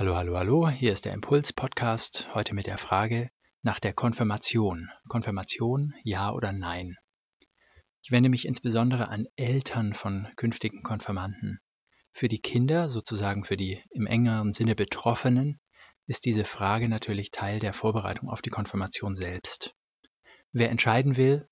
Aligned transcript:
Hallo, 0.00 0.16
hallo, 0.16 0.38
hallo, 0.38 0.70
hier 0.70 0.94
ist 0.94 1.04
der 1.04 1.12
Impuls-Podcast, 1.12 2.30
heute 2.32 2.54
mit 2.54 2.66
der 2.66 2.78
Frage 2.78 3.28
nach 3.60 3.78
der 3.78 3.92
Konfirmation. 3.92 4.88
Konfirmation, 5.10 5.92
ja 6.04 6.32
oder 6.32 6.52
nein? 6.52 6.96
Ich 8.00 8.10
wende 8.10 8.30
mich 8.30 8.46
insbesondere 8.46 9.08
an 9.08 9.26
Eltern 9.36 9.92
von 9.92 10.26
künftigen 10.36 10.82
Konfirmanden. 10.82 11.60
Für 12.12 12.28
die 12.28 12.38
Kinder, 12.38 12.88
sozusagen 12.88 13.44
für 13.44 13.58
die 13.58 13.84
im 13.90 14.06
engeren 14.06 14.54
Sinne 14.54 14.74
Betroffenen, 14.74 15.60
ist 16.06 16.24
diese 16.24 16.46
Frage 16.46 16.88
natürlich 16.88 17.30
Teil 17.30 17.58
der 17.58 17.74
Vorbereitung 17.74 18.30
auf 18.30 18.40
die 18.40 18.48
Konfirmation 18.48 19.14
selbst. 19.14 19.74
Wer 20.50 20.70
entscheiden 20.70 21.18
will, 21.18 21.46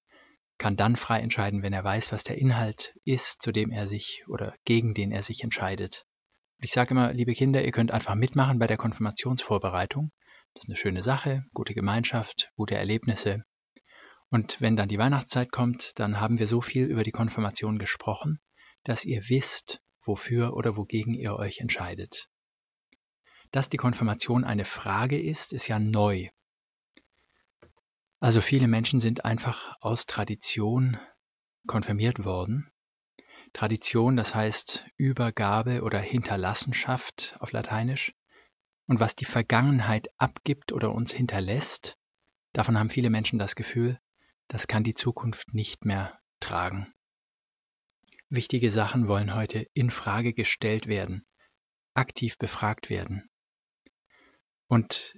kann 0.56 0.74
dann 0.74 0.96
frei 0.96 1.20
entscheiden, 1.20 1.62
wenn 1.62 1.74
er 1.74 1.84
weiß, 1.84 2.12
was 2.12 2.24
der 2.24 2.38
Inhalt 2.38 2.94
ist, 3.04 3.42
zu 3.42 3.52
dem 3.52 3.70
er 3.72 3.86
sich 3.86 4.24
oder 4.26 4.54
gegen 4.64 4.94
den 4.94 5.12
er 5.12 5.22
sich 5.22 5.44
entscheidet. 5.44 6.06
Ich 6.60 6.72
sage 6.72 6.90
immer, 6.90 7.12
liebe 7.12 7.34
Kinder, 7.34 7.64
ihr 7.64 7.70
könnt 7.70 7.92
einfach 7.92 8.16
mitmachen 8.16 8.58
bei 8.58 8.66
der 8.66 8.76
Konfirmationsvorbereitung. 8.76 10.10
Das 10.54 10.64
ist 10.64 10.68
eine 10.68 10.76
schöne 10.76 11.02
Sache, 11.02 11.44
gute 11.54 11.72
Gemeinschaft, 11.72 12.50
gute 12.56 12.74
Erlebnisse. 12.74 13.44
Und 14.28 14.60
wenn 14.60 14.74
dann 14.74 14.88
die 14.88 14.98
Weihnachtszeit 14.98 15.52
kommt, 15.52 15.98
dann 16.00 16.20
haben 16.20 16.40
wir 16.40 16.48
so 16.48 16.60
viel 16.60 16.86
über 16.86 17.04
die 17.04 17.12
Konfirmation 17.12 17.78
gesprochen, 17.78 18.40
dass 18.82 19.04
ihr 19.04 19.28
wisst, 19.28 19.80
wofür 20.02 20.54
oder 20.54 20.76
wogegen 20.76 21.14
ihr 21.14 21.36
euch 21.36 21.60
entscheidet. 21.60 22.28
Dass 23.52 23.68
die 23.68 23.76
Konfirmation 23.76 24.42
eine 24.42 24.64
Frage 24.64 25.20
ist, 25.20 25.52
ist 25.52 25.68
ja 25.68 25.78
neu. 25.78 26.28
Also 28.18 28.40
viele 28.40 28.66
Menschen 28.66 28.98
sind 28.98 29.24
einfach 29.24 29.76
aus 29.80 30.06
Tradition 30.06 30.98
konfirmiert 31.68 32.24
worden. 32.24 32.68
Tradition, 33.52 34.16
das 34.16 34.34
heißt 34.34 34.86
Übergabe 34.96 35.82
oder 35.82 35.98
Hinterlassenschaft 35.98 37.36
auf 37.40 37.52
Lateinisch. 37.52 38.14
Und 38.86 39.00
was 39.00 39.14
die 39.14 39.24
Vergangenheit 39.24 40.08
abgibt 40.16 40.72
oder 40.72 40.92
uns 40.92 41.12
hinterlässt, 41.12 41.96
davon 42.52 42.78
haben 42.78 42.90
viele 42.90 43.10
Menschen 43.10 43.38
das 43.38 43.54
Gefühl, 43.56 44.00
das 44.48 44.66
kann 44.66 44.84
die 44.84 44.94
Zukunft 44.94 45.54
nicht 45.54 45.84
mehr 45.84 46.18
tragen. 46.40 46.92
Wichtige 48.30 48.70
Sachen 48.70 49.08
wollen 49.08 49.34
heute 49.34 49.66
in 49.72 49.90
Frage 49.90 50.32
gestellt 50.32 50.86
werden, 50.86 51.26
aktiv 51.94 52.38
befragt 52.38 52.90
werden. 52.90 53.28
Und 54.68 55.16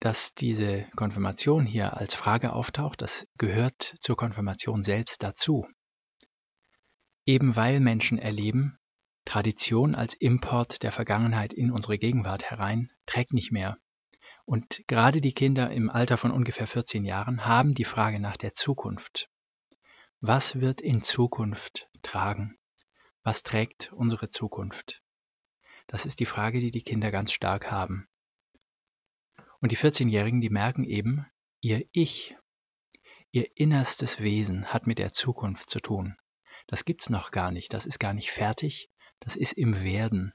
dass 0.00 0.34
diese 0.34 0.88
Konfirmation 0.94 1.66
hier 1.66 1.96
als 1.96 2.14
Frage 2.14 2.52
auftaucht, 2.52 3.02
das 3.02 3.26
gehört 3.38 3.82
zur 3.82 4.16
Konfirmation 4.16 4.82
selbst 4.82 5.22
dazu. 5.22 5.66
Eben 7.26 7.56
weil 7.56 7.80
Menschen 7.80 8.18
erleben, 8.18 8.78
Tradition 9.24 9.96
als 9.96 10.14
Import 10.14 10.84
der 10.84 10.92
Vergangenheit 10.92 11.52
in 11.52 11.72
unsere 11.72 11.98
Gegenwart 11.98 12.44
herein 12.44 12.92
trägt 13.04 13.32
nicht 13.32 13.50
mehr. 13.50 13.78
Und 14.44 14.84
gerade 14.86 15.20
die 15.20 15.34
Kinder 15.34 15.72
im 15.72 15.90
Alter 15.90 16.16
von 16.16 16.30
ungefähr 16.30 16.68
14 16.68 17.04
Jahren 17.04 17.44
haben 17.44 17.74
die 17.74 17.84
Frage 17.84 18.20
nach 18.20 18.36
der 18.36 18.54
Zukunft. 18.54 19.28
Was 20.20 20.60
wird 20.60 20.80
in 20.80 21.02
Zukunft 21.02 21.90
tragen? 22.02 22.56
Was 23.24 23.42
trägt 23.42 23.92
unsere 23.92 24.30
Zukunft? 24.30 25.02
Das 25.88 26.06
ist 26.06 26.20
die 26.20 26.26
Frage, 26.26 26.60
die 26.60 26.70
die 26.70 26.82
Kinder 26.82 27.10
ganz 27.10 27.32
stark 27.32 27.72
haben. 27.72 28.06
Und 29.60 29.72
die 29.72 29.76
14-Jährigen, 29.76 30.40
die 30.40 30.50
merken 30.50 30.84
eben, 30.84 31.26
ihr 31.60 31.84
Ich, 31.90 32.36
ihr 33.32 33.50
innerstes 33.56 34.20
Wesen 34.20 34.66
hat 34.66 34.86
mit 34.86 35.00
der 35.00 35.12
Zukunft 35.12 35.70
zu 35.70 35.80
tun. 35.80 36.16
Das 36.66 36.84
gibt's 36.84 37.10
noch 37.10 37.30
gar 37.30 37.52
nicht, 37.52 37.72
das 37.72 37.86
ist 37.86 37.98
gar 37.98 38.12
nicht 38.12 38.30
fertig, 38.30 38.90
das 39.20 39.36
ist 39.36 39.52
im 39.52 39.82
Werden. 39.82 40.32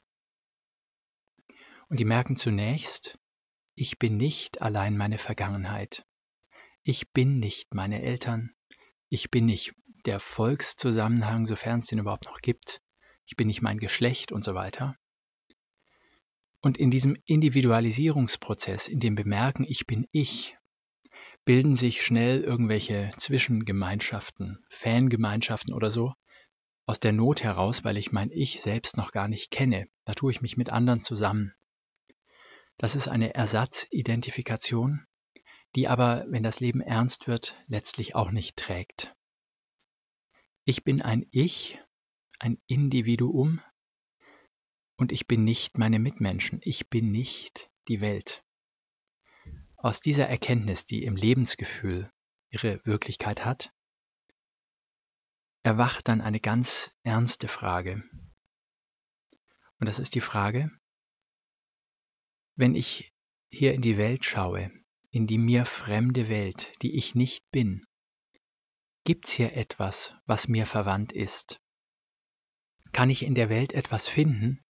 Und 1.90 2.00
die 2.00 2.06
merken 2.06 2.36
zunächst, 2.36 3.18
ich 3.76 4.00
bin 4.00 4.18
nicht 4.18 4.62
allein 4.62 4.96
meine 4.96 5.18
Vergangenheit. 5.18 6.06
Ich 6.84 7.12
bin 7.12 7.40
nicht 7.40 7.74
meine 7.74 8.02
Eltern. 8.02 8.52
Ich 9.10 9.30
bin 9.30 9.46
nicht 9.46 9.74
der 10.06 10.20
Volkszusammenhang, 10.20 11.46
sofern 11.46 11.80
es 11.80 11.88
den 11.88 12.00
überhaupt 12.00 12.26
noch 12.26 12.40
gibt. 12.42 12.82
Ich 13.26 13.36
bin 13.36 13.48
nicht 13.48 13.62
mein 13.62 13.78
Geschlecht 13.78 14.32
und 14.32 14.44
so 14.44 14.56
weiter. 14.56 14.96
Und 16.62 16.78
in 16.78 16.92
diesem 16.92 17.18
Individualisierungsprozess, 17.26 18.88
in 18.88 19.00
dem 19.00 19.16
Bemerken, 19.16 19.66
ich 19.68 19.86
bin 19.86 20.08
ich, 20.12 20.58
bilden 21.44 21.76
sich 21.76 22.04
schnell 22.04 22.42
irgendwelche 22.42 23.10
Zwischengemeinschaften, 23.18 24.64
Fangemeinschaften 24.70 25.74
oder 25.74 25.90
so, 25.90 26.14
aus 26.86 27.00
der 27.00 27.12
Not 27.12 27.44
heraus, 27.44 27.84
weil 27.84 27.98
ich 27.98 28.12
mein 28.12 28.32
Ich 28.32 28.62
selbst 28.62 28.98
noch 28.98 29.12
gar 29.12 29.28
nicht 29.28 29.52
kenne. 29.52 29.88
Da 30.06 30.14
tue 30.14 30.32
ich 30.32 30.42
mich 30.42 30.58
mit 30.58 30.70
anderen 30.70 31.04
zusammen. 31.04 31.54
Das 32.78 32.96
ist 32.96 33.08
eine 33.08 33.36
Ersatzidentifikation, 33.36 35.06
die 35.76 35.88
aber, 35.88 36.26
wenn 36.30 36.44
das 36.44 36.60
Leben 36.60 36.82
ernst 36.82 37.28
wird, 37.28 37.62
letztlich 37.68 38.16
auch 38.16 38.32
nicht 38.32 38.58
trägt. 38.58 39.16
Ich 40.66 40.84
bin 40.84 41.02
ein 41.02 41.26
Ich, 41.32 41.80
ein 42.40 42.62
Individuum, 42.68 43.62
und 44.98 45.12
ich 45.12 45.26
bin 45.26 45.44
nicht 45.44 45.80
meine 45.80 45.98
Mitmenschen, 45.98 46.60
ich 46.62 46.90
bin 46.90 47.12
nicht 47.12 47.72
die 47.88 48.02
Welt. 48.02 48.44
Aus 49.76 50.00
dieser 50.00 50.28
Erkenntnis, 50.28 50.86
die 50.86 51.04
im 51.04 51.16
Lebensgefühl 51.16 52.12
ihre 52.52 52.86
Wirklichkeit 52.86 53.44
hat, 53.44 53.74
erwacht 55.64 56.08
dann 56.08 56.22
eine 56.22 56.40
ganz 56.40 56.92
ernste 57.04 57.48
Frage. 57.48 58.04
Und 59.80 59.88
das 59.88 60.00
ist 60.00 60.16
die 60.16 60.22
Frage, 60.22 60.72
wenn 62.56 62.76
ich 62.76 63.14
hier 63.50 63.74
in 63.74 63.82
die 63.82 63.98
Welt 63.98 64.26
schaue, 64.26 64.72
in 65.10 65.28
die 65.28 65.38
mir 65.38 65.66
fremde 65.66 66.30
Welt, 66.30 66.72
die 66.82 66.98
ich 66.98 67.16
nicht 67.16 67.50
bin, 67.52 67.86
gibt's 69.04 69.34
hier 69.34 69.54
etwas, 69.54 70.16
was 70.26 70.48
mir 70.48 70.66
verwandt 70.66 71.14
ist? 71.14 71.60
Kann 72.94 73.10
ich 73.10 73.24
in 73.24 73.36
der 73.36 73.50
Welt 73.50 73.74
etwas 73.74 74.08
finden, 74.08 74.64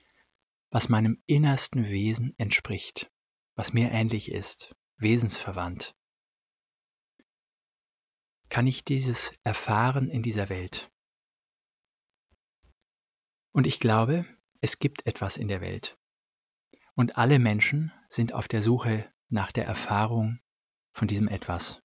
was 0.70 0.90
meinem 0.90 1.22
innersten 1.26 1.90
Wesen 1.90 2.34
entspricht, 2.38 3.12
was 3.56 3.74
mir 3.74 3.92
ähnlich 3.92 4.32
ist, 4.32 4.74
wesensverwandt. 4.98 5.94
Kann 8.52 8.68
ich 8.68 8.84
dieses 8.84 9.34
erfahren 9.46 10.10
in 10.10 10.24
dieser 10.24 10.50
Welt? 10.50 10.92
Und 13.54 13.66
ich 13.66 13.80
glaube, 13.80 14.26
es 14.60 14.78
gibt 14.78 15.08
etwas 15.08 15.38
in 15.38 15.48
der 15.48 15.62
Welt. 15.62 15.98
Und 16.94 17.18
alle 17.18 17.40
Menschen 17.40 17.94
sind 18.10 18.34
auf 18.34 18.50
der 18.50 18.62
Suche 18.62 19.10
nach 19.30 19.54
der 19.54 19.66
Erfahrung 19.66 20.42
von 20.92 21.08
diesem 21.08 21.30
etwas. 21.30 21.82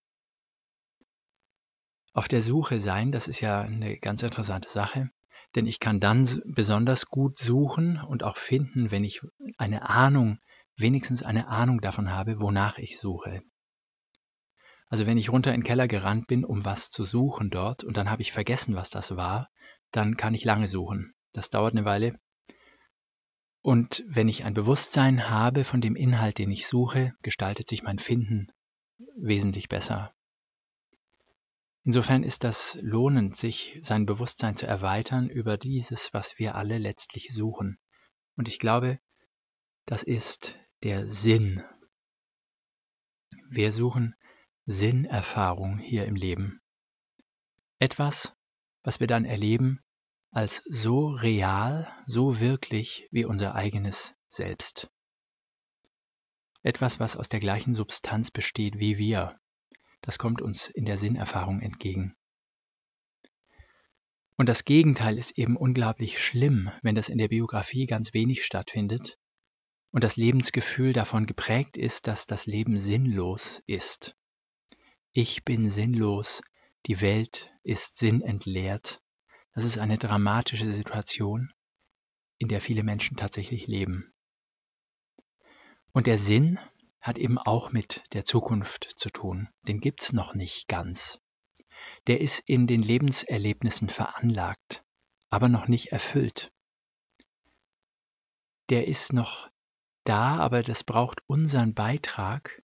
Auf 2.13 2.27
der 2.27 2.43
Suche 2.43 2.81
sein, 2.81 3.13
das 3.13 3.29
ist 3.29 3.41
ja 3.41 3.61
eine 3.61 3.97
ganz 4.01 4.25
interessante 4.25 4.69
Sache. 4.69 5.13
Denn 5.55 5.69
ich 5.69 5.79
kann 5.79 6.01
dann 6.01 6.27
besonders 6.47 7.07
gut 7.07 7.39
suchen 7.39 8.03
und 8.03 8.25
auch 8.25 8.39
finden, 8.39 8.91
wenn 8.91 9.05
ich 9.05 9.21
eine 9.57 9.89
Ahnung, 9.89 10.41
wenigstens 10.77 11.23
eine 11.23 11.47
Ahnung 11.47 11.81
davon 11.81 12.11
habe, 12.11 12.41
wonach 12.41 12.79
ich 12.79 12.99
suche. 12.99 13.45
Also 14.89 15.07
wenn 15.07 15.19
ich 15.19 15.31
runter 15.31 15.53
in 15.53 15.61
den 15.61 15.67
Keller 15.67 15.89
gerannt 15.89 16.27
bin, 16.27 16.45
um 16.45 16.65
was 16.65 16.91
zu 16.91 17.05
suchen 17.05 17.51
dort, 17.51 17.85
und 17.85 17.97
dann 17.97 18.11
habe 18.11 18.23
ich 18.23 18.33
vergessen, 18.33 18.77
was 18.77 18.91
das 18.91 19.17
war, 19.17 19.51
dann 19.91 20.17
kann 20.17 20.35
ich 20.35 20.45
lange 20.45 20.69
suchen. 20.69 21.15
Das 21.33 21.51
dauert 21.51 21.75
eine 21.75 21.85
Weile. 21.85 22.19
Und 23.63 24.05
wenn 24.07 24.29
ich 24.29 24.45
ein 24.45 24.55
Bewusstsein 24.55 25.29
habe 25.29 25.65
von 25.65 25.81
dem 25.81 25.97
Inhalt, 25.97 26.39
den 26.39 26.53
ich 26.53 26.69
suche, 26.69 27.15
gestaltet 27.23 27.69
sich 27.69 27.83
mein 27.83 27.99
Finden 27.99 28.47
wesentlich 29.17 29.69
besser. 29.69 30.15
Insofern 31.83 32.23
ist 32.23 32.45
das 32.45 32.79
lohnend, 32.81 33.37
sich 33.37 33.79
sein 33.81 34.07
Bewusstsein 34.07 34.57
zu 34.57 34.67
erweitern 34.67 35.29
über 35.29 35.57
dieses, 35.57 36.13
was 36.15 36.39
wir 36.39 36.55
alle 36.55 36.79
letztlich 36.79 37.29
suchen. 37.33 37.79
Und 38.37 38.49
ich 38.49 38.59
glaube, 38.59 38.99
das 39.85 40.03
ist 40.03 40.59
der 40.83 41.09
Sinn. 41.09 41.63
Wir 43.49 43.73
suchen 43.73 44.15
Sinnerfahrung 44.69 45.79
hier 45.79 46.07
im 46.07 46.17
Leben. 46.17 46.61
Etwas, 47.79 48.35
was 48.83 48.99
wir 48.99 49.07
dann 49.07 49.25
erleben 49.25 49.81
als 50.33 50.61
so 50.69 51.07
real, 51.07 51.89
so 52.07 52.41
wirklich 52.41 53.09
wie 53.13 53.25
unser 53.25 53.55
eigenes 53.55 54.17
Selbst. 54.27 54.91
Etwas, 56.65 56.99
was 56.99 57.17
aus 57.17 57.29
der 57.29 57.39
gleichen 57.39 57.75
Substanz 57.75 58.33
besteht 58.33 58.81
wie 58.81 58.99
wir, 58.99 59.39
das 60.01 60.19
kommt 60.19 60.43
uns 60.43 60.69
in 60.69 60.85
der 60.85 60.99
Sinnerfahrung 60.99 61.61
entgegen. 61.61 62.17
Und 64.35 64.49
das 64.49 64.65
Gegenteil 64.65 65.17
ist 65.17 65.39
eben 65.39 65.57
unglaublich 65.57 66.19
schlimm, 66.19 66.73
wenn 66.83 66.97
das 66.97 67.09
in 67.09 67.19
der 67.19 67.29
Biografie 67.29 67.87
ganz 67.87 68.13
wenig 68.15 68.45
stattfindet 68.45 69.17
und 69.93 70.03
das 70.03 70.17
Lebensgefühl 70.17 70.93
davon 70.93 71.27
geprägt 71.27 71.77
ist, 71.77 72.09
dass 72.09 72.27
das 72.27 72.47
Leben 72.47 72.81
sinnlos 72.81 73.63
ist. 73.67 74.17
Ich 75.19 75.47
bin 75.47 75.67
sinnlos, 75.67 76.43
die 76.85 77.01
Welt 77.01 77.51
ist 77.63 77.97
sinnentleert. 77.97 79.01
Das 79.55 79.65
ist 79.65 79.79
eine 79.79 79.97
dramatische 79.97 80.71
Situation, 80.71 81.55
in 82.37 82.49
der 82.49 82.61
viele 82.61 82.83
Menschen 82.83 83.17
tatsächlich 83.17 83.67
leben. 83.67 84.13
Und 85.93 86.07
der 86.07 86.19
Sinn 86.19 86.59
hat 87.01 87.19
eben 87.19 87.39
auch 87.39 87.73
mit 87.73 88.05
der 88.13 88.27
Zukunft 88.27 88.91
zu 88.99 89.09
tun. 89.09 89.49
Den 89.63 89.81
gibt's 89.81 90.13
noch 90.13 90.35
nicht 90.35 90.69
ganz. 90.69 91.19
Der 92.09 92.21
ist 92.21 92.41
in 92.41 92.67
den 92.67 92.83
Lebenserlebnissen 92.83 93.89
veranlagt, 93.89 94.85
aber 95.31 95.49
noch 95.49 95.67
nicht 95.67 95.93
erfüllt. 95.93 96.53
Der 98.69 98.87
ist 98.87 99.15
noch 99.15 99.49
da, 100.05 100.37
aber 100.37 100.63
das 100.63 100.85
braucht 100.85 101.23
unseren 101.27 101.73
Beitrag, 101.73 102.63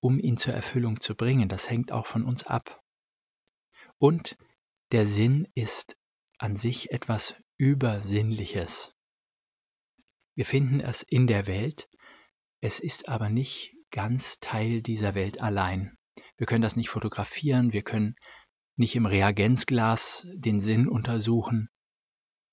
um 0.00 0.18
ihn 0.18 0.36
zur 0.36 0.54
Erfüllung 0.54 1.00
zu 1.00 1.14
bringen. 1.14 1.48
Das 1.48 1.70
hängt 1.70 1.92
auch 1.92 2.06
von 2.06 2.24
uns 2.24 2.44
ab. 2.44 2.82
Und 3.98 4.36
der 4.92 5.06
Sinn 5.06 5.46
ist 5.54 5.96
an 6.38 6.56
sich 6.56 6.90
etwas 6.90 7.36
Übersinnliches. 7.58 8.94
Wir 10.34 10.46
finden 10.46 10.80
es 10.80 11.02
in 11.02 11.26
der 11.26 11.46
Welt, 11.46 11.88
es 12.60 12.80
ist 12.80 13.08
aber 13.08 13.28
nicht 13.28 13.74
ganz 13.90 14.38
Teil 14.40 14.82
dieser 14.82 15.14
Welt 15.14 15.40
allein. 15.40 15.96
Wir 16.36 16.46
können 16.46 16.62
das 16.62 16.76
nicht 16.76 16.88
fotografieren, 16.88 17.72
wir 17.72 17.82
können 17.82 18.14
nicht 18.76 18.96
im 18.96 19.04
Reagenzglas 19.04 20.26
den 20.32 20.60
Sinn 20.60 20.88
untersuchen. 20.88 21.68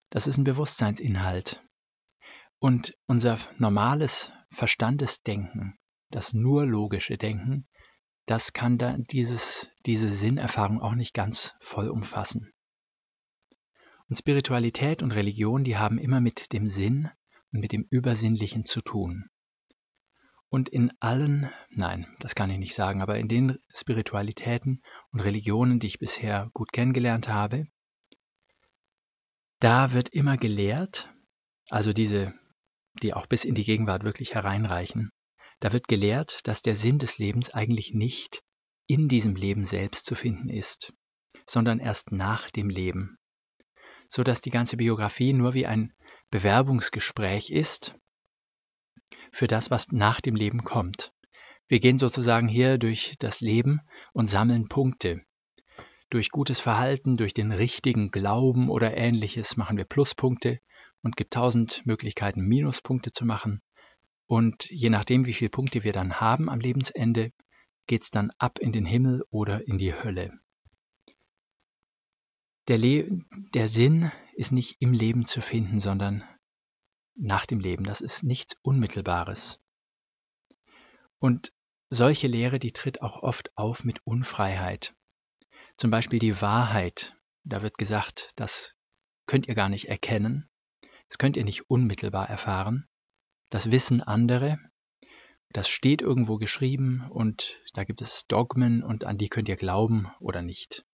Das 0.10 0.28
ist 0.28 0.38
ein 0.38 0.44
Bewusstseinsinhalt. 0.44 1.64
Und 2.60 2.94
unser 3.06 3.40
normales 3.58 4.34
Verstandesdenken, 4.50 5.78
das 6.10 6.34
nur 6.34 6.66
logische 6.66 7.18
Denken, 7.18 7.68
das 8.26 8.54
kann 8.54 8.78
da 8.78 8.98
dieses, 8.98 9.70
diese 9.86 10.12
Sinnerfahrung 10.12 10.82
auch 10.82 10.96
nicht 10.96 11.14
ganz 11.14 11.56
voll 11.60 11.90
umfassen. 11.90 12.52
Und 14.10 14.18
Spiritualität 14.18 15.02
und 15.02 15.12
Religion, 15.12 15.64
die 15.64 15.78
haben 15.78 15.98
immer 15.98 16.22
mit 16.22 16.54
dem 16.54 16.68
Sinn 16.68 17.10
und 17.52 17.62
mit 17.62 17.72
dem 17.72 17.86
Übersinnlichen 17.90 18.66
zu 18.66 18.82
tun. 18.82 19.30
Und 20.50 20.70
in 20.70 20.94
allen, 21.02 21.50
nein, 21.70 22.08
das 22.20 22.34
kann 22.36 22.50
ich 22.50 22.58
nicht 22.58 22.74
sagen, 22.74 23.02
aber 23.02 23.18
in 23.18 23.28
den 23.28 23.58
Spiritualitäten 23.74 24.82
und 25.12 25.20
Religionen, 25.20 25.80
die 25.80 25.88
ich 25.88 26.00
bisher 26.00 26.50
gut 26.54 26.72
kennengelernt 26.72 27.28
habe, 27.28 27.68
da 29.60 29.94
wird 29.94 30.10
immer 30.10 30.38
gelehrt, 30.38 31.14
also 31.70 31.92
diese, 31.92 32.34
die 33.02 33.14
auch 33.14 33.26
bis 33.26 33.44
in 33.44 33.56
die 33.56 33.66
Gegenwart 33.66 34.04
wirklich 34.04 34.36
hereinreichen, 34.36 35.12
da 35.60 35.74
wird 35.74 35.88
gelehrt, 35.88 36.48
dass 36.48 36.62
der 36.62 36.76
Sinn 36.76 37.00
des 37.00 37.18
Lebens 37.18 37.50
eigentlich 37.52 37.94
nicht 37.94 38.44
in 38.88 39.08
diesem 39.08 39.36
Leben 39.36 39.66
selbst 39.66 40.06
zu 40.06 40.16
finden 40.16 40.50
ist, 40.50 40.94
sondern 41.46 41.80
erst 41.80 42.12
nach 42.12 42.50
dem 42.50 42.70
Leben, 42.70 43.18
so 44.10 44.24
dass 44.24 44.42
die 44.42 44.50
ganze 44.50 44.78
Biografie 44.78 45.34
nur 45.34 45.54
wie 45.54 45.66
ein 45.66 45.94
Bewerbungsgespräch 46.30 47.50
ist 47.50 47.96
für 49.32 49.48
das, 49.48 49.72
was 49.72 49.92
nach 49.92 50.22
dem 50.22 50.36
Leben 50.36 50.64
kommt. 50.64 51.12
Wir 51.68 51.80
gehen 51.80 51.98
sozusagen 51.98 52.48
hier 52.48 52.78
durch 52.78 53.16
das 53.20 53.42
Leben 53.42 53.82
und 54.14 54.30
sammeln 54.30 54.70
Punkte. 54.70 55.22
Durch 56.10 56.30
gutes 56.30 56.62
Verhalten, 56.62 57.18
durch 57.18 57.34
den 57.34 57.52
richtigen 57.52 58.12
Glauben 58.12 58.70
oder 58.70 58.96
ähnliches 58.96 59.58
machen 59.58 59.76
wir 59.76 59.84
Pluspunkte 59.84 60.60
und 61.02 61.18
gibt 61.18 61.34
tausend 61.34 61.86
Möglichkeiten, 61.86 62.48
Minuspunkte 62.48 63.12
zu 63.12 63.26
machen. 63.26 63.62
Und 64.28 64.70
je 64.70 64.90
nachdem, 64.90 65.26
wie 65.26 65.34
viele 65.34 65.50
Punkte 65.50 65.84
wir 65.84 65.94
dann 65.94 66.20
haben 66.20 66.50
am 66.50 66.60
Lebensende, 66.60 67.32
geht 67.88 68.04
es 68.04 68.12
dann 68.12 68.32
ab 68.38 68.60
in 68.60 68.72
den 68.72 68.86
Himmel 68.86 69.24
oder 69.30 69.66
in 69.66 69.78
die 69.78 69.94
Hölle. 69.94 70.38
Der, 72.68 72.78
Le 72.78 73.08
der 73.54 73.70
Sinn 73.70 74.12
ist 74.36 74.52
nicht 74.52 74.76
im 74.82 74.92
Leben 74.92 75.26
zu 75.26 75.40
finden, 75.42 75.80
sondern 75.80 76.24
nach 77.16 77.46
dem 77.46 77.62
Leben. 77.62 77.86
Das 77.86 78.02
ist 78.02 78.24
nichts 78.24 78.58
Unmittelbares. 78.62 79.62
Und 81.20 81.54
solche 81.90 82.28
Lehre, 82.28 82.60
die 82.60 82.74
tritt 82.74 83.02
auch 83.02 83.24
oft 83.24 83.58
auf 83.58 83.86
mit 83.86 84.06
Unfreiheit. 84.06 84.94
Zum 85.78 85.92
Beispiel 85.92 86.20
die 86.20 86.42
Wahrheit. 86.42 87.16
Da 87.46 87.62
wird 87.62 87.78
gesagt, 87.78 88.32
das 88.36 88.76
könnt 89.26 89.48
ihr 89.48 89.56
gar 89.56 89.70
nicht 89.70 89.88
erkennen. 89.88 90.50
Das 91.08 91.18
könnt 91.18 91.38
ihr 91.38 91.46
nicht 91.46 91.70
unmittelbar 91.70 92.30
erfahren. 92.30 92.86
Das 93.50 93.72
wissen 93.72 94.02
andere. 94.02 94.58
Das 95.50 95.70
steht 95.70 96.02
irgendwo 96.02 96.38
geschrieben 96.38 97.10
und 97.10 97.62
da 97.74 97.86
gibt 97.86 98.02
es 98.02 98.28
Dogmen 98.28 98.84
und 98.84 99.06
an 99.06 99.18
die 99.18 99.30
könnt 99.30 99.48
ihr 99.48 99.56
glauben 99.56 100.12
oder 100.20 100.42
nicht. 100.42 100.86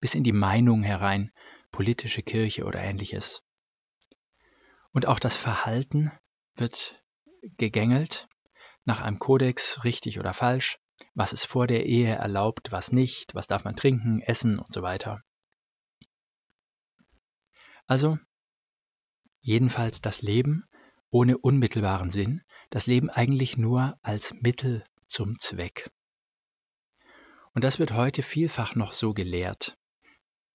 Bis 0.00 0.14
in 0.14 0.24
die 0.24 0.32
Meinung 0.32 0.82
herein, 0.82 1.30
politische 1.70 2.22
Kirche 2.22 2.64
oder 2.64 2.80
ähnliches. 2.80 3.42
Und 4.90 5.06
auch 5.06 5.20
das 5.20 5.36
Verhalten 5.36 6.10
wird 6.56 7.02
gegängelt 7.56 8.28
nach 8.84 9.00
einem 9.00 9.18
Kodex, 9.18 9.84
richtig 9.84 10.18
oder 10.18 10.34
falsch, 10.34 10.78
was 11.14 11.32
ist 11.32 11.44
vor 11.44 11.66
der 11.66 11.86
Ehe 11.86 12.14
erlaubt, 12.14 12.72
was 12.72 12.92
nicht, 12.92 13.34
was 13.34 13.46
darf 13.46 13.64
man 13.64 13.76
trinken, 13.76 14.20
essen 14.20 14.58
und 14.58 14.74
so 14.74 14.82
weiter. 14.82 15.22
Also, 17.86 18.18
jedenfalls 19.40 20.00
das 20.00 20.22
Leben 20.22 20.64
ohne 21.12 21.38
unmittelbaren 21.38 22.10
Sinn, 22.10 22.42
das 22.70 22.86
Leben 22.86 23.10
eigentlich 23.10 23.56
nur 23.56 23.96
als 24.02 24.34
Mittel 24.40 24.82
zum 25.06 25.38
Zweck. 25.38 25.90
Und 27.54 27.64
das 27.64 27.78
wird 27.78 27.92
heute 27.92 28.22
vielfach 28.22 28.74
noch 28.74 28.92
so 28.92 29.12
gelehrt. 29.12 29.76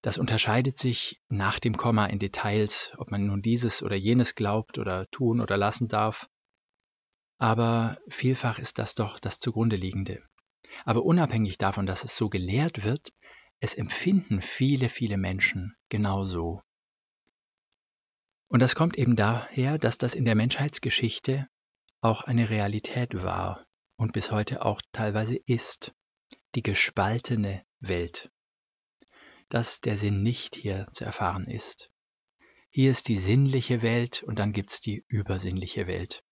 Das 0.02 0.18
unterscheidet 0.18 0.80
sich 0.80 1.22
nach 1.30 1.60
dem 1.60 1.78
Komma 1.78 2.08
in 2.08 2.18
Details, 2.18 2.94
ob 2.98 3.12
man 3.12 3.28
nun 3.28 3.42
dieses 3.42 3.84
oder 3.84 3.96
jenes 3.96 4.36
glaubt 4.36 4.80
oder 4.80 5.08
tun 5.12 5.42
oder 5.42 5.58
lassen 5.58 5.88
darf. 5.88 6.28
Aber 7.38 8.00
vielfach 8.10 8.58
ist 8.58 8.80
das 8.80 8.96
doch 8.96 9.20
das 9.20 9.40
zugrunde 9.40 9.76
liegende. 9.76 10.24
Aber 10.86 11.04
unabhängig 11.04 11.60
davon, 11.60 11.86
dass 11.86 12.04
es 12.04 12.18
so 12.18 12.30
gelehrt 12.30 12.84
wird, 12.84 13.14
es 13.60 13.76
empfinden 13.76 14.42
viele, 14.42 14.90
viele 14.90 15.18
Menschen 15.18 15.76
genauso. 15.90 16.62
Und 18.48 18.62
das 18.62 18.76
kommt 18.76 18.98
eben 18.98 19.16
daher, 19.16 19.78
dass 19.78 19.98
das 19.98 20.16
in 20.16 20.26
der 20.26 20.36
Menschheitsgeschichte 20.36 21.48
auch 22.02 22.24
eine 22.24 22.50
Realität 22.50 23.14
war 23.22 23.66
und 23.98 24.14
bis 24.14 24.32
heute 24.32 24.64
auch 24.64 24.82
teilweise 24.92 25.36
ist. 25.36 25.94
Die 26.56 26.64
gespaltene 26.64 27.64
Welt 27.80 28.32
dass 29.50 29.80
der 29.80 29.96
Sinn 29.96 30.24
nicht 30.24 30.56
hier 30.56 30.88
zu 30.94 31.06
erfahren 31.06 31.46
ist. 31.46 31.90
Hier 32.70 32.92
ist 32.92 33.08
die 33.08 33.18
sinnliche 33.18 33.82
Welt 33.82 34.24
und 34.24 34.40
dann 34.40 34.52
gibt's 34.52 34.82
die 34.82 35.06
übersinnliche 35.08 35.88
Welt. 35.88 36.24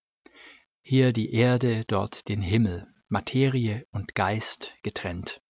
Hier 0.82 1.14
die 1.14 1.34
Erde, 1.34 1.86
dort 1.88 2.28
den 2.28 2.42
Himmel, 2.42 2.88
Materie 3.08 3.86
und 3.92 4.16
Geist 4.16 4.76
getrennt. 4.84 5.42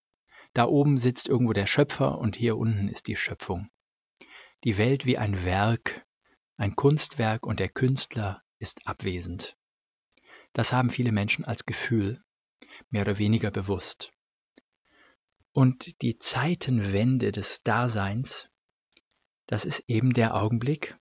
Da 0.53 0.65
oben 0.65 0.97
sitzt 0.97 1.27
irgendwo 1.27 1.53
der 1.53 1.67
Schöpfer 1.67 2.17
und 2.17 2.37
hier 2.37 2.57
unten 2.57 2.87
ist 2.87 3.07
die 3.07 3.17
Schöpfung. 3.17 3.69
Die 4.63 4.77
Welt 4.77 5.05
wie 5.05 5.17
ein 5.17 5.43
Werk, 5.43 6.05
ein 6.57 6.75
Kunstwerk 6.75 7.45
und 7.45 7.59
der 7.59 7.69
Künstler 7.69 8.41
ist 8.59 8.87
abwesend. 8.87 9.57
Das 10.53 10.71
haben 10.71 10.89
viele 10.89 11.11
Menschen 11.11 11.43
als 11.43 11.65
Gefühl, 11.65 12.23
mehr 12.89 13.01
oder 13.01 13.17
weniger 13.17 13.51
bewusst. 13.51 14.11
Und 15.51 16.01
die 16.01 16.17
Zeitenwende 16.17 17.31
des 17.31 17.63
Daseins, 17.63 18.49
das 19.47 19.65
ist 19.65 19.83
eben 19.87 20.13
der 20.13 20.35
Augenblick, 20.35 20.97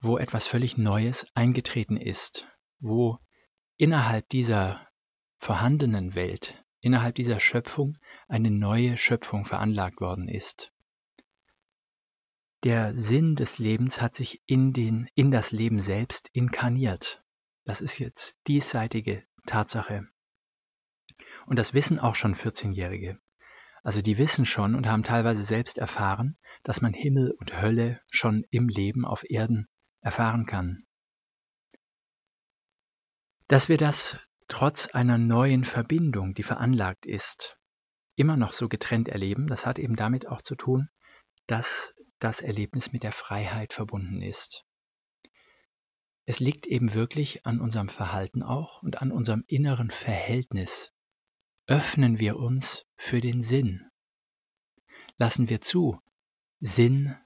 wo 0.00 0.18
etwas 0.18 0.46
völlig 0.46 0.76
Neues 0.76 1.26
eingetreten 1.34 1.96
ist, 1.96 2.46
wo 2.78 3.18
innerhalb 3.76 4.28
dieser 4.28 4.86
vorhandenen 5.38 6.14
Welt, 6.14 6.62
innerhalb 6.80 7.14
dieser 7.14 7.40
Schöpfung 7.40 7.98
eine 8.28 8.50
neue 8.50 8.96
Schöpfung 8.96 9.44
veranlagt 9.44 10.00
worden 10.00 10.28
ist. 10.28 10.72
Der 12.64 12.96
Sinn 12.96 13.36
des 13.36 13.58
Lebens 13.58 14.00
hat 14.00 14.16
sich 14.16 14.42
in, 14.46 14.72
den, 14.72 15.08
in 15.14 15.30
das 15.30 15.52
Leben 15.52 15.80
selbst 15.80 16.28
inkarniert. 16.32 17.22
Das 17.64 17.80
ist 17.80 17.98
jetzt 17.98 18.36
diesseitige 18.48 19.24
Tatsache. 19.46 20.08
Und 21.46 21.58
das 21.58 21.72
wissen 21.72 22.00
auch 22.00 22.16
schon 22.16 22.34
14-Jährige. 22.34 23.20
Also 23.84 24.02
die 24.02 24.18
wissen 24.18 24.44
schon 24.44 24.74
und 24.74 24.88
haben 24.88 25.04
teilweise 25.04 25.44
selbst 25.44 25.78
erfahren, 25.78 26.36
dass 26.64 26.80
man 26.80 26.92
Himmel 26.92 27.30
und 27.30 27.62
Hölle 27.62 28.00
schon 28.10 28.44
im 28.50 28.68
Leben 28.68 29.04
auf 29.04 29.28
Erden 29.30 29.68
erfahren 30.00 30.46
kann. 30.46 30.84
Dass 33.46 33.68
wir 33.68 33.76
das 33.76 34.18
trotz 34.48 34.88
einer 34.88 35.16
neuen 35.16 35.64
Verbindung, 35.64 36.34
die 36.34 36.42
veranlagt 36.42 37.06
ist, 37.06 37.56
immer 38.16 38.36
noch 38.36 38.52
so 38.52 38.68
getrennt 38.68 39.08
erleben, 39.08 39.46
das 39.46 39.64
hat 39.64 39.78
eben 39.78 39.94
damit 39.94 40.26
auch 40.26 40.42
zu 40.42 40.56
tun, 40.56 40.90
dass 41.46 41.94
das 42.18 42.40
Erlebnis 42.40 42.92
mit 42.92 43.02
der 43.02 43.12
Freiheit 43.12 43.72
verbunden 43.72 44.22
ist. 44.22 44.64
Es 46.24 46.40
liegt 46.40 46.66
eben 46.66 46.92
wirklich 46.92 47.46
an 47.46 47.60
unserem 47.60 47.88
Verhalten 47.88 48.42
auch 48.42 48.82
und 48.82 49.00
an 49.00 49.12
unserem 49.12 49.44
inneren 49.46 49.90
Verhältnis 49.90 50.92
öffnen 51.66 52.18
wir 52.18 52.36
uns 52.36 52.84
für 52.96 53.20
den 53.20 53.42
Sinn. 53.42 53.88
Lassen 55.16 55.48
wir 55.48 55.60
zu, 55.60 56.00
Sinn 56.60 57.16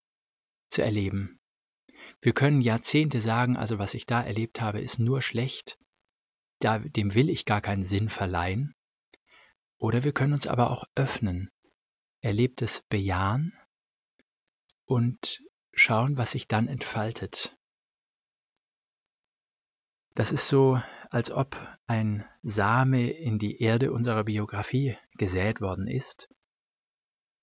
zu 0.68 0.82
erleben. 0.82 1.40
Wir 2.20 2.32
können 2.32 2.60
Jahrzehnte 2.60 3.20
sagen, 3.20 3.56
also 3.56 3.78
was 3.78 3.94
ich 3.94 4.06
da 4.06 4.22
erlebt 4.22 4.60
habe, 4.60 4.80
ist 4.80 4.98
nur 4.98 5.22
schlecht. 5.22 5.78
dem 6.60 7.14
will 7.14 7.28
ich 7.28 7.44
gar 7.44 7.60
keinen 7.60 7.82
Sinn 7.82 8.08
verleihen. 8.08 8.74
Oder 9.78 10.04
wir 10.04 10.12
können 10.12 10.32
uns 10.32 10.46
aber 10.46 10.70
auch 10.70 10.84
öffnen, 10.94 11.50
Erlebtes 12.20 12.82
bejahen 12.88 13.52
und 14.92 15.42
schauen, 15.72 16.18
was 16.18 16.32
sich 16.32 16.48
dann 16.48 16.68
entfaltet. 16.68 17.56
Das 20.14 20.30
ist 20.30 20.48
so, 20.48 20.80
als 21.08 21.30
ob 21.30 21.56
ein 21.86 22.26
Same 22.42 23.10
in 23.10 23.38
die 23.38 23.62
Erde 23.62 23.92
unserer 23.92 24.24
Biografie 24.24 24.96
gesät 25.16 25.62
worden 25.62 25.88
ist. 25.88 26.28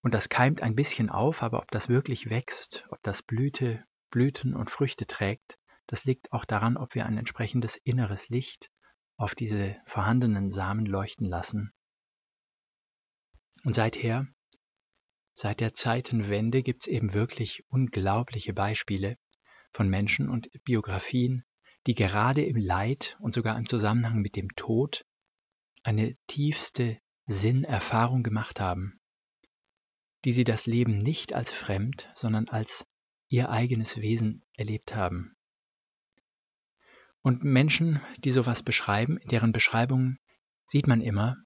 Und 0.02 0.14
das 0.14 0.30
keimt 0.30 0.62
ein 0.62 0.76
bisschen 0.76 1.10
auf, 1.10 1.42
aber 1.42 1.60
ob 1.60 1.72
das 1.72 1.90
wirklich 1.90 2.30
wächst, 2.30 2.86
ob 2.90 3.02
das 3.02 3.24
Blüte, 3.24 3.84
Blüten 4.12 4.56
und 4.56 4.70
Früchte 4.70 5.08
trägt, 5.08 5.58
das 5.88 6.06
liegt 6.06 6.32
auch 6.32 6.46
daran, 6.46 6.78
ob 6.78 6.94
wir 6.94 7.08
ein 7.08 7.18
entsprechendes 7.18 7.76
inneres 7.78 8.30
Licht 8.30 8.70
auf 9.18 9.34
diese 9.34 9.76
vorhandenen 9.86 10.52
Samen 10.52 10.86
leuchten 10.86 11.26
lassen. 11.26 11.74
Und 13.64 13.74
seither, 13.74 14.28
seit 15.40 15.62
der 15.62 15.74
Zeitenwende, 15.74 16.64
gibt 16.64 16.84
es 16.84 16.88
eben 16.88 17.14
wirklich 17.14 17.64
unglaubliche 17.70 18.54
Beispiele 18.54 19.18
von 19.72 19.88
Menschen 19.88 20.28
und 20.28 20.50
Biografien, 20.66 21.46
die 21.88 21.96
gerade 21.96 22.44
im 22.44 22.58
Leid 22.58 23.16
und 23.22 23.34
sogar 23.34 23.58
im 23.58 23.66
Zusammenhang 23.66 24.20
mit 24.20 24.36
dem 24.36 24.50
Tod 24.58 25.06
eine 25.82 26.18
tiefste 26.28 27.00
Sinnerfahrung 27.26 28.22
gemacht 28.22 28.60
haben, 28.60 29.00
die 30.26 30.34
sie 30.34 30.44
das 30.44 30.66
Leben 30.66 30.98
nicht 30.98 31.34
als 31.34 31.52
fremd, 31.52 32.12
sondern 32.16 32.50
als 32.50 32.86
ihr 33.30 33.50
eigenes 33.50 34.02
Wesen 34.02 34.44
erlebt 34.58 34.94
haben. 34.94 35.38
Und 37.22 37.46
Menschen, 37.46 38.02
die 38.18 38.32
sowas 38.32 38.62
beschreiben, 38.62 39.20
deren 39.24 39.54
Beschreibungen 39.54 40.20
sieht 40.66 40.88
man 40.88 41.00
immer, 41.00 41.38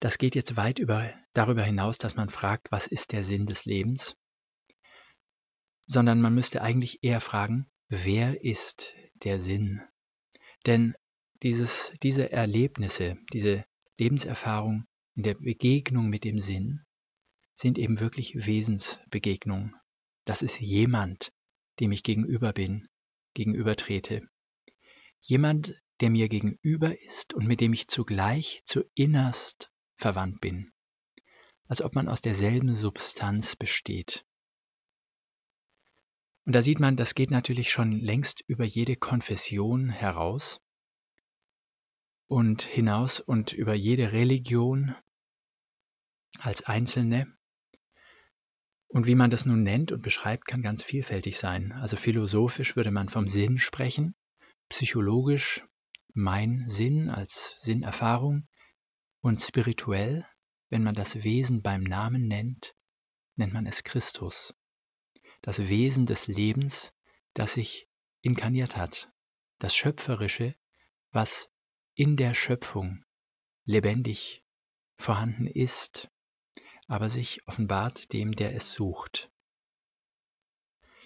das 0.00 0.16
geht 0.16 0.34
jetzt 0.34 0.56
weit 0.56 0.78
über, 0.78 1.12
darüber 1.34 1.62
hinaus, 1.62 1.98
dass 1.98 2.16
man 2.16 2.30
fragt, 2.30 2.72
was 2.72 2.86
ist 2.86 3.12
der 3.12 3.22
Sinn 3.22 3.46
des 3.46 3.66
Lebens, 3.66 4.16
sondern 5.86 6.20
man 6.20 6.34
müsste 6.34 6.62
eigentlich 6.62 7.02
eher 7.02 7.20
fragen, 7.20 7.70
wer 7.88 8.42
ist 8.42 8.94
der 9.22 9.38
Sinn? 9.38 9.82
Denn 10.66 10.94
dieses, 11.42 11.92
diese 12.02 12.32
Erlebnisse, 12.32 13.18
diese 13.32 13.64
Lebenserfahrung 13.98 14.86
in 15.14 15.22
der 15.22 15.34
Begegnung 15.34 16.08
mit 16.08 16.24
dem 16.24 16.38
Sinn 16.38 16.80
sind 17.54 17.78
eben 17.78 18.00
wirklich 18.00 18.46
Wesensbegegnungen. 18.46 19.74
Das 20.24 20.40
ist 20.40 20.60
jemand, 20.60 21.32
dem 21.78 21.92
ich 21.92 22.02
gegenüber 22.02 22.52
bin, 22.52 22.88
gegenübertrete. 23.34 24.22
Jemand, 25.20 25.74
der 26.00 26.08
mir 26.08 26.30
gegenüber 26.30 26.98
ist 27.02 27.34
und 27.34 27.46
mit 27.46 27.60
dem 27.60 27.74
ich 27.74 27.86
zugleich 27.88 28.62
zu 28.64 28.84
innerst 28.94 29.69
verwandt 30.00 30.40
bin, 30.40 30.72
als 31.68 31.82
ob 31.82 31.94
man 31.94 32.08
aus 32.08 32.22
derselben 32.22 32.74
Substanz 32.74 33.56
besteht. 33.56 34.24
Und 36.46 36.54
da 36.54 36.62
sieht 36.62 36.80
man, 36.80 36.96
das 36.96 37.14
geht 37.14 37.30
natürlich 37.30 37.70
schon 37.70 37.92
längst 37.92 38.42
über 38.46 38.64
jede 38.64 38.96
Konfession 38.96 39.90
heraus 39.90 40.60
und 42.26 42.62
hinaus 42.62 43.20
und 43.20 43.52
über 43.52 43.74
jede 43.74 44.12
Religion 44.12 44.96
als 46.38 46.62
einzelne. 46.64 47.32
Und 48.88 49.06
wie 49.06 49.14
man 49.14 49.30
das 49.30 49.46
nun 49.46 49.62
nennt 49.62 49.92
und 49.92 50.02
beschreibt, 50.02 50.46
kann 50.46 50.62
ganz 50.62 50.82
vielfältig 50.82 51.38
sein. 51.38 51.72
Also 51.72 51.96
philosophisch 51.96 52.74
würde 52.74 52.90
man 52.90 53.08
vom 53.08 53.28
Sinn 53.28 53.58
sprechen, 53.58 54.16
psychologisch 54.68 55.64
mein 56.14 56.64
Sinn 56.66 57.10
als 57.10 57.56
Sinnerfahrung 57.60 58.48
und 59.20 59.42
spirituell, 59.42 60.26
wenn 60.68 60.82
man 60.82 60.94
das 60.94 61.22
Wesen 61.24 61.62
beim 61.62 61.82
Namen 61.82 62.28
nennt, 62.28 62.74
nennt 63.36 63.52
man 63.52 63.66
es 63.66 63.84
Christus 63.84 64.54
das 65.42 65.68
Wesen 65.68 66.06
des 66.06 66.26
Lebens, 66.26 66.92
das 67.34 67.54
sich 67.54 67.88
inkarniert 68.20 68.76
hat, 68.76 69.10
das 69.58 69.74
Schöpferische, 69.74 70.54
was 71.12 71.50
in 71.94 72.16
der 72.16 72.34
Schöpfung 72.34 73.04
lebendig 73.64 74.44
vorhanden 74.96 75.46
ist, 75.46 76.10
aber 76.86 77.08
sich 77.08 77.46
offenbart 77.46 78.12
dem, 78.12 78.32
der 78.32 78.54
es 78.54 78.72
sucht. 78.72 79.30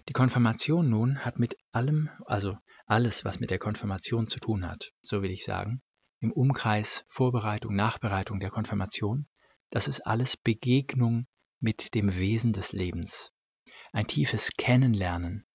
Die 0.09 0.13
Konfirmation 0.13 0.91
nun 0.91 1.25
hat 1.25 1.39
mit 1.39 1.57
allem, 1.73 2.11
also 2.27 2.59
alles, 2.87 3.25
was 3.25 3.41
mit 3.41 3.51
der 3.51 3.59
Konfirmation 3.59 4.27
zu 4.27 4.39
tun 4.39 4.67
hat, 4.67 4.93
so 5.01 5.23
will 5.23 5.31
ich 5.31 5.45
sagen, 5.45 5.83
im 6.21 6.33
Umkreis 6.33 7.05
Vorbereitung, 7.09 7.75
Nachbereitung 7.75 8.41
der 8.41 8.51
Konfirmation, 8.51 9.27
das 9.71 9.89
ist 9.89 10.07
alles 10.07 10.37
Begegnung 10.37 11.27
mit 11.61 11.95
dem 11.95 12.17
Wesen 12.17 12.53
des 12.53 12.73
Lebens 12.73 13.35
ein 13.95 14.09
tiefes 14.09 14.51
Kennenlernen, 14.57 15.47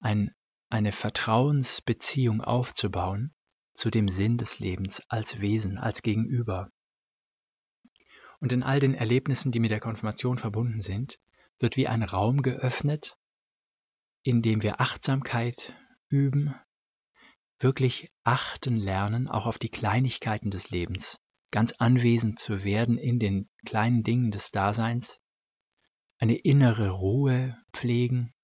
ein, 0.00 0.34
eine 0.68 0.92
Vertrauensbeziehung 0.92 2.42
aufzubauen 2.42 3.34
zu 3.72 3.88
dem 3.90 4.06
Sinn 4.06 4.36
des 4.36 4.58
Lebens 4.58 5.02
als 5.08 5.40
Wesen, 5.40 5.78
als 5.78 6.02
Gegenüber. 6.02 6.70
Und 8.38 8.52
in 8.52 8.62
all 8.62 8.80
den 8.80 8.94
Erlebnissen, 8.94 9.50
die 9.50 9.60
mit 9.60 9.70
der 9.70 9.80
Konfirmation 9.80 10.36
verbunden 10.36 10.82
sind, 10.82 11.18
wird 11.58 11.78
wie 11.78 11.88
ein 11.88 12.02
Raum 12.02 12.42
geöffnet, 12.42 13.16
in 14.22 14.42
dem 14.42 14.62
wir 14.62 14.80
Achtsamkeit 14.80 15.74
üben, 16.08 16.54
wirklich 17.60 18.10
achten 18.24 18.76
lernen, 18.76 19.28
auch 19.28 19.46
auf 19.46 19.58
die 19.58 19.68
Kleinigkeiten 19.68 20.50
des 20.50 20.70
Lebens, 20.70 21.20
ganz 21.50 21.72
anwesend 21.72 22.38
zu 22.38 22.64
werden 22.64 22.98
in 22.98 23.18
den 23.18 23.48
kleinen 23.64 24.02
Dingen 24.02 24.30
des 24.30 24.50
Daseins, 24.50 25.20
eine 26.18 26.36
innere 26.36 26.90
Ruhe 26.90 27.56
pflegen, 27.72 28.34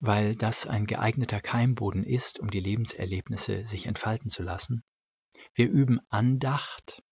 weil 0.00 0.34
das 0.36 0.66
ein 0.66 0.86
geeigneter 0.86 1.40
Keimboden 1.40 2.04
ist, 2.04 2.38
um 2.38 2.50
die 2.50 2.60
Lebenserlebnisse 2.60 3.64
sich 3.64 3.86
entfalten 3.86 4.30
zu 4.30 4.42
lassen. 4.42 4.82
Wir 5.54 5.68
üben 5.68 6.00
Andacht. 6.08 7.02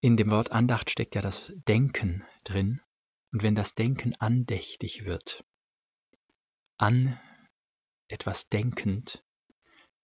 In 0.00 0.16
dem 0.16 0.30
Wort 0.30 0.52
Andacht 0.52 0.90
steckt 0.90 1.14
ja 1.14 1.22
das 1.22 1.52
Denken 1.68 2.24
drin. 2.44 2.80
Und 3.32 3.42
wenn 3.42 3.54
das 3.54 3.74
Denken 3.74 4.14
andächtig 4.16 5.04
wird, 5.04 5.44
an 6.76 7.18
etwas 8.08 8.48
denkend, 8.48 9.24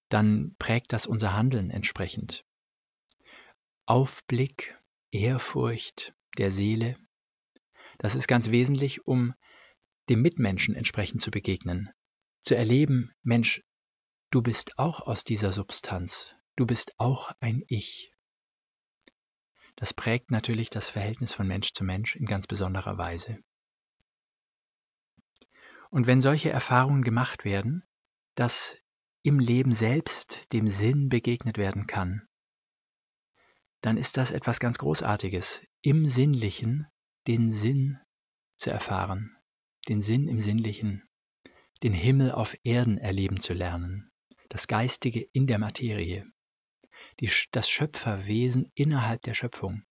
dann 0.08 0.54
prägt 0.58 0.92
das 0.92 1.06
unser 1.06 1.34
Handeln 1.34 1.70
entsprechend. 1.70 2.44
Aufblick, 3.86 4.78
Ehrfurcht 5.10 6.14
der 6.38 6.50
Seele, 6.50 6.98
das 7.98 8.14
ist 8.14 8.26
ganz 8.26 8.50
wesentlich, 8.50 9.06
um 9.06 9.34
dem 10.08 10.22
Mitmenschen 10.22 10.74
entsprechend 10.74 11.22
zu 11.22 11.30
begegnen. 11.30 11.90
Zu 12.42 12.56
erleben, 12.56 13.14
Mensch, 13.22 13.62
du 14.30 14.42
bist 14.42 14.78
auch 14.78 15.00
aus 15.00 15.24
dieser 15.24 15.52
Substanz. 15.52 16.34
Du 16.56 16.66
bist 16.66 16.98
auch 16.98 17.32
ein 17.40 17.62
Ich. 17.68 18.12
Das 19.76 19.94
prägt 19.94 20.30
natürlich 20.30 20.68
das 20.68 20.88
Verhältnis 20.88 21.32
von 21.32 21.46
Mensch 21.46 21.72
zu 21.72 21.84
Mensch 21.84 22.16
in 22.16 22.26
ganz 22.26 22.46
besonderer 22.46 22.98
Weise. 22.98 23.38
Und 25.90 26.06
wenn 26.06 26.20
solche 26.20 26.50
Erfahrungen 26.50 27.04
gemacht 27.04 27.44
werden, 27.44 27.84
dass 28.34 28.78
im 29.22 29.38
Leben 29.38 29.72
selbst 29.72 30.52
dem 30.52 30.68
Sinn 30.68 31.08
begegnet 31.08 31.58
werden 31.58 31.86
kann, 31.86 32.26
dann 33.82 33.96
ist 33.96 34.16
das 34.16 34.30
etwas 34.30 34.60
ganz 34.60 34.78
Großartiges, 34.78 35.64
im 35.82 36.08
Sinnlichen 36.08 36.86
den 37.26 37.50
Sinn 37.50 37.98
zu 38.56 38.70
erfahren, 38.70 39.36
den 39.88 40.02
Sinn 40.02 40.28
im 40.28 40.40
Sinnlichen, 40.40 41.02
den 41.82 41.92
Himmel 41.92 42.32
auf 42.32 42.56
Erden 42.62 42.98
erleben 42.98 43.40
zu 43.40 43.52
lernen, 43.52 44.10
das 44.48 44.68
Geistige 44.68 45.20
in 45.32 45.46
der 45.46 45.58
Materie, 45.58 46.24
die, 47.20 47.30
das 47.50 47.68
Schöpferwesen 47.68 48.70
innerhalb 48.74 49.22
der 49.22 49.34
Schöpfung. 49.34 49.84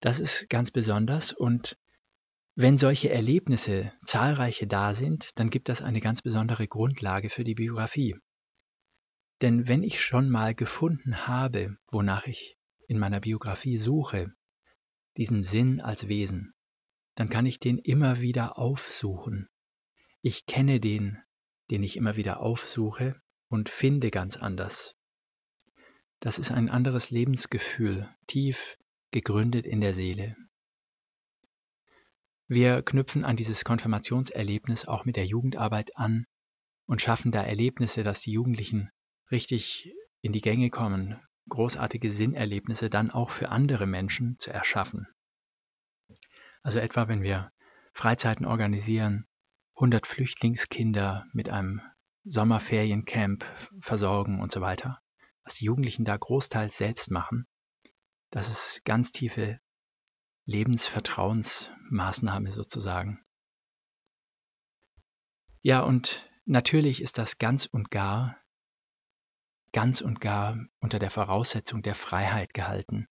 Das 0.00 0.20
ist 0.20 0.50
ganz 0.50 0.70
besonders 0.70 1.32
und 1.32 1.78
wenn 2.54 2.76
solche 2.76 3.10
Erlebnisse 3.10 3.92
zahlreiche 4.04 4.66
da 4.66 4.92
sind, 4.92 5.38
dann 5.38 5.48
gibt 5.48 5.68
das 5.68 5.80
eine 5.80 6.00
ganz 6.00 6.20
besondere 6.20 6.68
Grundlage 6.68 7.30
für 7.30 7.44
die 7.44 7.54
Biografie. 7.54 8.16
Denn 9.40 9.68
wenn 9.68 9.82
ich 9.82 10.00
schon 10.00 10.28
mal 10.28 10.54
gefunden 10.54 11.26
habe, 11.26 11.76
wonach 11.90 12.26
ich 12.26 12.58
in 12.88 12.98
meiner 12.98 13.20
Biografie 13.20 13.78
suche, 13.78 14.32
diesen 15.16 15.42
Sinn 15.42 15.80
als 15.80 16.08
Wesen, 16.08 16.52
dann 17.14 17.28
kann 17.28 17.46
ich 17.46 17.58
den 17.58 17.78
immer 17.78 18.20
wieder 18.20 18.58
aufsuchen. 18.58 19.48
Ich 20.20 20.46
kenne 20.46 20.78
den, 20.78 21.18
den 21.70 21.82
ich 21.82 21.96
immer 21.96 22.16
wieder 22.16 22.40
aufsuche 22.40 23.20
und 23.48 23.68
finde 23.68 24.10
ganz 24.10 24.36
anders. 24.36 24.94
Das 26.20 26.38
ist 26.38 26.52
ein 26.52 26.70
anderes 26.70 27.10
Lebensgefühl, 27.10 28.08
tief 28.26 28.76
gegründet 29.10 29.66
in 29.66 29.80
der 29.80 29.94
Seele. 29.94 30.36
Wir 32.48 32.82
knüpfen 32.82 33.24
an 33.24 33.36
dieses 33.36 33.64
Konfirmationserlebnis 33.64 34.86
auch 34.86 35.04
mit 35.04 35.16
der 35.16 35.26
Jugendarbeit 35.26 35.96
an 35.96 36.26
und 36.86 37.00
schaffen 37.00 37.32
da 37.32 37.42
Erlebnisse, 37.42 38.02
dass 38.02 38.20
die 38.20 38.32
Jugendlichen 38.32 38.90
richtig 39.30 39.92
in 40.20 40.32
die 40.32 40.40
Gänge 40.40 40.70
kommen, 40.70 41.20
großartige 41.48 42.10
Sinnerlebnisse 42.10 42.90
dann 42.90 43.10
auch 43.10 43.30
für 43.30 43.48
andere 43.48 43.86
Menschen 43.86 44.38
zu 44.38 44.50
erschaffen. 44.50 45.06
Also 46.62 46.78
etwa, 46.78 47.08
wenn 47.08 47.22
wir 47.22 47.50
Freizeiten 47.92 48.46
organisieren, 48.46 49.26
100 49.76 50.06
Flüchtlingskinder 50.06 51.26
mit 51.32 51.48
einem 51.48 51.80
Sommerferiencamp 52.24 53.44
versorgen 53.80 54.40
und 54.40 54.52
so 54.52 54.60
weiter, 54.60 55.00
was 55.44 55.54
die 55.56 55.64
Jugendlichen 55.64 56.04
da 56.04 56.16
großteils 56.16 56.76
selbst 56.76 57.10
machen, 57.10 57.46
das 58.30 58.48
ist 58.48 58.84
ganz 58.84 59.10
tiefe 59.10 59.60
Lebensvertrauensmaßnahme 60.44 62.52
sozusagen. 62.52 63.24
Ja, 65.62 65.82
und 65.82 66.28
natürlich 66.44 67.02
ist 67.02 67.18
das 67.18 67.38
ganz 67.38 67.66
und 67.66 67.90
gar, 67.90 68.36
ganz 69.72 70.00
und 70.00 70.20
gar 70.20 70.58
unter 70.80 70.98
der 70.98 71.10
Voraussetzung 71.10 71.82
der 71.82 71.94
Freiheit 71.94 72.52
gehalten. 72.52 73.06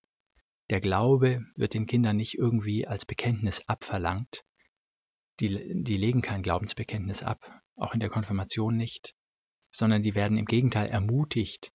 Der 0.69 0.81
Glaube 0.81 1.43
wird 1.55 1.73
den 1.73 1.87
Kindern 1.87 2.17
nicht 2.17 2.37
irgendwie 2.37 2.87
als 2.87 3.05
Bekenntnis 3.05 3.67
abverlangt. 3.67 4.43
Die, 5.39 5.83
die 5.83 5.97
legen 5.97 6.21
kein 6.21 6.43
Glaubensbekenntnis 6.43 7.23
ab, 7.23 7.61
auch 7.75 7.93
in 7.93 7.99
der 7.99 8.09
Konfirmation 8.09 8.77
nicht, 8.77 9.15
sondern 9.71 10.01
die 10.01 10.15
werden 10.15 10.37
im 10.37 10.45
Gegenteil 10.45 10.89
ermutigt, 10.89 11.71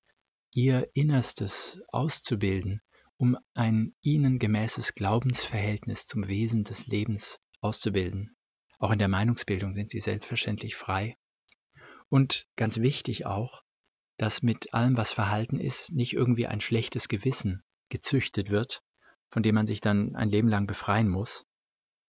ihr 0.52 0.88
Innerstes 0.94 1.82
auszubilden, 1.88 2.80
um 3.18 3.36
ein 3.54 3.94
ihnen 4.02 4.38
gemäßes 4.38 4.94
Glaubensverhältnis 4.94 6.06
zum 6.06 6.28
Wesen 6.28 6.64
des 6.64 6.86
Lebens 6.86 7.40
auszubilden. 7.60 8.36
Auch 8.78 8.90
in 8.90 8.98
der 8.98 9.08
Meinungsbildung 9.08 9.72
sind 9.72 9.90
sie 9.90 10.00
selbstverständlich 10.00 10.76
frei. 10.76 11.16
Und 12.08 12.46
ganz 12.56 12.78
wichtig 12.78 13.26
auch, 13.26 13.62
dass 14.18 14.42
mit 14.42 14.74
allem, 14.74 14.96
was 14.96 15.12
Verhalten 15.12 15.58
ist, 15.58 15.92
nicht 15.92 16.12
irgendwie 16.12 16.46
ein 16.46 16.60
schlechtes 16.60 17.08
Gewissen 17.08 17.62
gezüchtet 17.88 18.50
wird, 18.50 18.82
von 19.30 19.42
dem 19.42 19.54
man 19.54 19.66
sich 19.66 19.80
dann 19.80 20.14
ein 20.14 20.28
Leben 20.28 20.48
lang 20.48 20.66
befreien 20.66 21.08
muss, 21.08 21.44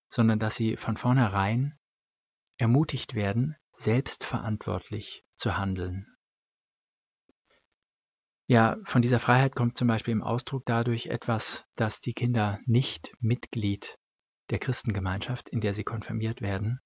sondern 0.09 0.39
dass 0.39 0.55
sie 0.55 0.77
von 0.77 0.97
vornherein 0.97 1.77
ermutigt 2.57 3.13
werden, 3.13 3.55
selbstverantwortlich 3.71 5.23
zu 5.35 5.57
handeln. 5.57 6.07
Ja, 8.49 8.77
von 8.83 9.01
dieser 9.01 9.19
Freiheit 9.19 9.55
kommt 9.55 9.77
zum 9.77 9.89
Beispiel 9.89 10.13
im 10.13 10.23
Ausdruck 10.23 10.63
dadurch 10.65 11.07
etwas, 11.07 11.65
dass 11.75 11.99
die 11.99 12.13
Kinder 12.13 12.59
nicht 12.65 13.11
Mitglied 13.19 13.99
der 14.49 14.59
Christengemeinschaft, 14.59 15.49
in 15.49 15.59
der 15.59 15.73
sie 15.73 15.83
konfirmiert 15.83 16.41
werden, 16.41 16.79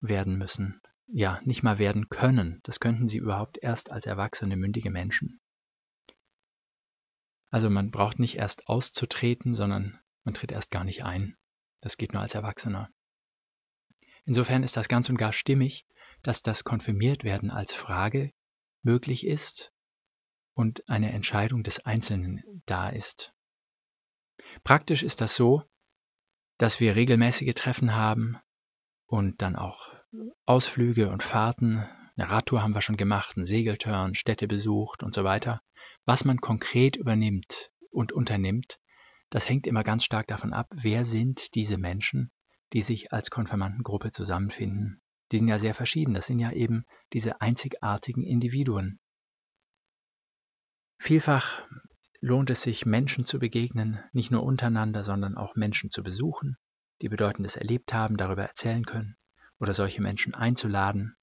werden 0.00 0.36
müssen. 0.36 0.80
Ja, 1.06 1.40
nicht 1.44 1.62
mal 1.62 1.78
werden 1.78 2.08
können. 2.08 2.58
Das 2.64 2.80
könnten 2.80 3.06
sie 3.06 3.18
überhaupt 3.18 3.58
erst 3.62 3.92
als 3.92 4.06
erwachsene, 4.06 4.56
mündige 4.56 4.90
Menschen. 4.90 5.40
Also 7.50 7.70
man 7.70 7.92
braucht 7.92 8.18
nicht 8.18 8.36
erst 8.36 8.66
auszutreten, 8.66 9.54
sondern 9.54 10.00
man 10.24 10.34
tritt 10.34 10.50
erst 10.50 10.72
gar 10.72 10.82
nicht 10.82 11.04
ein. 11.04 11.36
Das 11.80 11.98
geht 11.98 12.12
nur 12.12 12.22
als 12.22 12.34
Erwachsener. 12.34 12.90
Insofern 14.24 14.64
ist 14.64 14.76
das 14.76 14.88
ganz 14.88 15.08
und 15.08 15.16
gar 15.18 15.32
stimmig, 15.32 15.86
dass 16.22 16.42
das 16.42 16.64
Konfirmiertwerden 16.64 17.52
als 17.52 17.72
Frage 17.72 18.32
möglich 18.82 19.24
ist 19.24 19.72
und 20.60 20.86
eine 20.90 21.10
Entscheidung 21.12 21.62
des 21.62 21.86
Einzelnen 21.86 22.42
da 22.66 22.90
ist. 22.90 23.32
Praktisch 24.62 25.02
ist 25.02 25.22
das 25.22 25.34
so, 25.34 25.62
dass 26.58 26.80
wir 26.80 26.96
regelmäßige 26.96 27.54
Treffen 27.54 27.94
haben 27.94 28.36
und 29.06 29.40
dann 29.40 29.56
auch 29.56 29.88
Ausflüge 30.44 31.08
und 31.10 31.22
Fahrten 31.22 31.82
eine 32.16 32.30
Radtour 32.30 32.62
haben 32.62 32.74
wir 32.74 32.82
schon 32.82 32.98
gemacht, 32.98 33.38
einen 33.38 33.46
Segeltörn, 33.46 34.14
Städte 34.14 34.46
besucht 34.46 35.02
und 35.02 35.14
so 35.14 35.24
weiter. 35.24 35.62
Was 36.04 36.26
man 36.26 36.42
konkret 36.42 36.96
übernimmt 36.96 37.70
und 37.90 38.12
unternimmt, 38.12 38.78
das 39.30 39.48
hängt 39.48 39.66
immer 39.66 39.84
ganz 39.84 40.04
stark 40.04 40.26
davon 40.26 40.52
ab, 40.52 40.66
wer 40.72 41.06
sind 41.06 41.54
diese 41.54 41.78
Menschen, 41.78 42.30
die 42.74 42.82
sich 42.82 43.14
als 43.14 43.30
Konfirmandengruppe 43.30 44.10
zusammenfinden. 44.10 45.00
Die 45.32 45.38
sind 45.38 45.48
ja 45.48 45.58
sehr 45.58 45.72
verschieden. 45.72 46.12
Das 46.12 46.26
sind 46.26 46.40
ja 46.40 46.52
eben 46.52 46.84
diese 47.14 47.40
einzigartigen 47.40 48.22
Individuen. 48.22 49.00
Vielfach 51.00 51.66
lohnt 52.20 52.50
es 52.50 52.62
sich, 52.62 52.86
Menschen 52.86 53.24
zu 53.24 53.38
begegnen, 53.38 53.98
nicht 54.12 54.30
nur 54.30 54.44
untereinander, 54.44 55.02
sondern 55.02 55.36
auch 55.36 55.56
Menschen 55.56 55.90
zu 55.90 56.02
besuchen, 56.02 56.56
die 57.02 57.08
Bedeutendes 57.08 57.56
erlebt 57.56 57.92
haben, 57.92 58.16
darüber 58.16 58.44
erzählen 58.44 58.84
können 58.84 59.16
oder 59.58 59.74
solche 59.74 60.02
Menschen 60.02 60.34
einzuladen, 60.34 61.16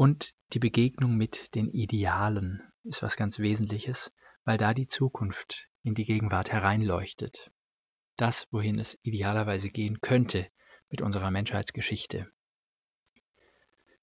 und 0.00 0.34
die 0.54 0.58
Begegnung 0.58 1.18
mit 1.18 1.54
den 1.54 1.68
Idealen 1.68 2.62
ist 2.84 3.02
was 3.02 3.18
ganz 3.18 3.38
Wesentliches, 3.38 4.10
weil 4.44 4.56
da 4.56 4.72
die 4.72 4.88
Zukunft 4.88 5.68
in 5.82 5.94
die 5.94 6.06
Gegenwart 6.06 6.50
hereinleuchtet. 6.50 7.50
Das, 8.16 8.48
wohin 8.50 8.78
es 8.78 8.98
idealerweise 9.02 9.68
gehen 9.68 10.00
könnte 10.00 10.48
mit 10.88 11.02
unserer 11.02 11.30
Menschheitsgeschichte. 11.30 12.32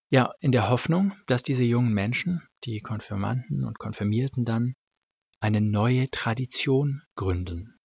Ja, 0.09 0.35
in 0.39 0.51
der 0.51 0.69
Hoffnung, 0.69 1.13
dass 1.25 1.41
diese 1.41 1.63
jungen 1.63 1.95
Menschen, 1.95 2.46
die 2.63 2.81
Konfirmanden 2.81 3.63
und 3.63 3.79
Konfirmierten 3.79 4.45
dann, 4.45 4.75
eine 5.39 5.61
neue 5.61 6.09
Tradition 6.09 7.03
gründen. 7.15 7.79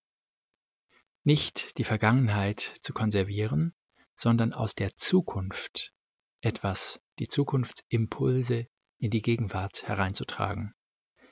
Nicht 1.25 1.79
die 1.79 1.85
Vergangenheit 1.85 2.61
zu 2.83 2.93
konservieren, 2.93 3.75
sondern 4.15 4.53
aus 4.53 4.75
der 4.75 4.95
Zukunft 4.97 5.93
etwas, 6.41 7.01
die 7.19 7.29
Zukunftsimpulse 7.29 8.67
in 8.99 9.11
die 9.11 9.23
Gegenwart 9.23 9.87
hereinzutragen. 9.87 10.75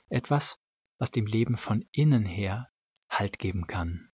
Etwas, 0.09 0.57
was 0.97 1.11
dem 1.11 1.25
Leben 1.25 1.57
von 1.57 1.85
innen 1.91 2.25
her 2.25 2.67
Halt 3.09 3.39
geben 3.39 3.67
kann. 3.67 4.10